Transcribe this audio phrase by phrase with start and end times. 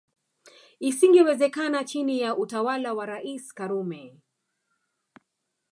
[0.79, 4.15] Isingewezekana chini ya utawala wa Rais Karume